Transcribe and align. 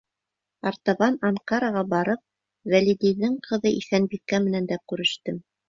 Артабан, 0.69 1.19
Анкараға 1.29 1.83
барып, 1.91 2.23
Вәлидиҙең 2.75 3.39
ҡыҙы 3.51 3.75
Иҫәнбикә 3.83 4.43
менән 4.51 4.71
дә 4.77 4.83
күрештем. 4.91 5.43